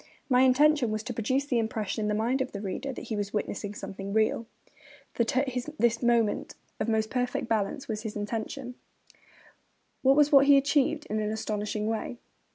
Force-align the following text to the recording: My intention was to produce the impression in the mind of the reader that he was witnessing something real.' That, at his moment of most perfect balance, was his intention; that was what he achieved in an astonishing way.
My 0.29 0.41
intention 0.41 0.89
was 0.89 1.03
to 1.03 1.13
produce 1.13 1.45
the 1.45 1.59
impression 1.59 2.01
in 2.01 2.07
the 2.07 2.15
mind 2.15 2.41
of 2.41 2.53
the 2.53 2.59
reader 2.59 2.91
that 2.91 3.03
he 3.09 3.15
was 3.15 3.33
witnessing 3.35 3.75
something 3.75 4.13
real.' 4.13 4.47
That, 5.13 5.37
at 5.37 5.49
his 5.49 5.69
moment 6.01 6.55
of 6.79 6.89
most 6.89 7.11
perfect 7.11 7.47
balance, 7.47 7.87
was 7.87 8.01
his 8.01 8.15
intention; 8.15 8.73
that 10.03 10.13
was 10.13 10.31
what 10.31 10.47
he 10.47 10.57
achieved 10.57 11.05
in 11.05 11.19
an 11.19 11.29
astonishing 11.31 11.85
way. 11.85 12.17